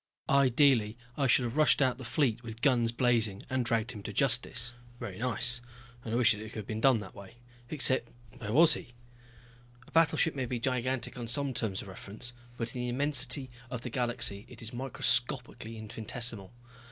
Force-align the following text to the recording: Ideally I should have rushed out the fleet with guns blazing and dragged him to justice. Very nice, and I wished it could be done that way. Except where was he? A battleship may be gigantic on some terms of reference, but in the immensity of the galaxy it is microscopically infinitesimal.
Ideally 0.29 0.97
I 1.15 1.27
should 1.27 1.45
have 1.45 1.57
rushed 1.57 1.79
out 1.79 1.99
the 1.99 2.03
fleet 2.03 2.41
with 2.41 2.63
guns 2.63 2.91
blazing 2.91 3.43
and 3.51 3.63
dragged 3.63 3.91
him 3.91 4.01
to 4.01 4.11
justice. 4.11 4.73
Very 4.99 5.19
nice, 5.19 5.61
and 6.03 6.11
I 6.11 6.17
wished 6.17 6.33
it 6.33 6.51
could 6.51 6.65
be 6.65 6.73
done 6.73 6.97
that 6.97 7.13
way. 7.13 7.35
Except 7.69 8.09
where 8.39 8.51
was 8.51 8.73
he? 8.73 8.95
A 9.87 9.91
battleship 9.91 10.33
may 10.33 10.47
be 10.47 10.59
gigantic 10.59 11.19
on 11.19 11.27
some 11.27 11.53
terms 11.53 11.83
of 11.83 11.87
reference, 11.87 12.33
but 12.57 12.75
in 12.75 12.81
the 12.81 12.89
immensity 12.89 13.51
of 13.69 13.81
the 13.81 13.91
galaxy 13.91 14.43
it 14.49 14.63
is 14.63 14.73
microscopically 14.73 15.77
infinitesimal. 15.77 16.51